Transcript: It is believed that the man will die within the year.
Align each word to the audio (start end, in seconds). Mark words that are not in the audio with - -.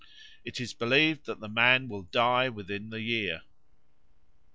It 0.43 0.59
is 0.59 0.73
believed 0.73 1.27
that 1.27 1.41
the 1.41 1.47
man 1.47 1.87
will 1.87 2.01
die 2.01 2.49
within 2.49 2.89
the 2.89 3.01
year. 3.01 3.43